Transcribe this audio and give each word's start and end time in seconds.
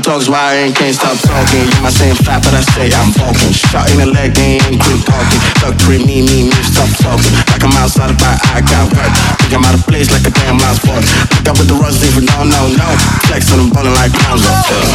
talks 0.00 0.28
why 0.28 0.38
I 0.38 0.54
ain't 0.64 0.76
can't 0.76 0.94
stop 0.94 1.18
talking. 1.20 1.68
You 1.68 1.80
might 1.82 1.92
say 1.92 2.14
fat, 2.24 2.40
but 2.40 2.54
I 2.54 2.62
say 2.72 2.88
I'm 2.94 3.12
bulking. 3.12 3.52
Shot 3.52 3.90
in 3.90 3.98
the 3.98 4.06
leg, 4.08 4.32
they 4.32 4.56
ain't 4.62 4.80
quit 4.80 5.04
talking. 5.04 5.40
Duck 5.60 5.76
pre 5.84 5.98
me, 6.00 6.22
me, 6.22 6.48
me, 6.48 6.56
stop 6.64 6.88
talking. 7.02 7.34
Like 7.52 7.60
I'm 7.60 7.74
outside 7.76 8.08
of 8.08 8.16
my 8.22 8.32
I 8.56 8.62
got 8.64 8.88
work. 8.94 9.12
Think 9.42 9.52
I'm 9.52 9.64
out 9.66 9.74
of 9.74 9.84
place 9.84 10.08
like 10.08 10.24
a 10.24 10.32
damn 10.32 10.56
lost 10.62 10.80
sport. 10.86 11.04
Pick 11.34 11.48
up 11.50 11.58
with 11.58 11.68
the 11.68 11.76
runs, 11.76 12.00
even 12.06 12.24
no, 12.24 12.46
no, 12.46 12.62
no. 12.72 12.88
Flex 13.28 13.52
on 13.52 13.58
them 13.58 13.70
ballin' 13.74 13.92
like 13.98 14.14
clowns 14.14 14.46
up 14.46 14.64
there. 14.70 14.86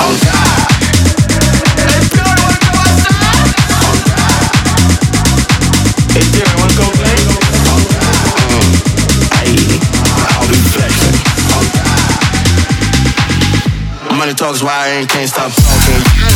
Oh 0.00 0.12
God. 0.24 0.48
Oh, 0.50 1.84
Let's 1.84 2.08
go, 2.10 2.24
wanna 2.24 2.58
go 2.58 2.72
outside? 2.74 3.54
Oh 3.70 3.94
God. 4.08 4.40
Hey, 6.16 6.26
Jerry, 6.34 6.53
Money 14.24 14.34
talks 14.34 14.62
why 14.62 14.72
I 14.72 14.88
ain't 15.00 15.10
can't 15.10 15.28
stop 15.28 15.52
talking. 15.52 16.33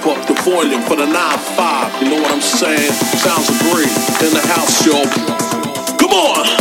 Pump 0.00 0.18
up 0.18 0.26
the 0.28 0.34
volume 0.42 0.82
for 0.82 0.94
the 0.94 1.06
9-5. 1.06 2.02
You 2.02 2.10
know 2.10 2.22
what 2.22 2.30
I'm 2.30 2.40
saying? 2.40 2.92
Sounds 3.18 3.48
great 3.62 3.88
in 4.22 4.32
the 4.32 4.42
house, 4.46 4.86
yo. 4.86 5.02
Come 5.98 6.12
on! 6.12 6.57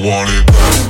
I 0.00 0.06
want 0.06 0.30
it. 0.32 0.89